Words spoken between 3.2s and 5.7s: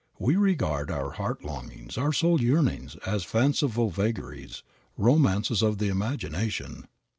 fanciful vagaries, romances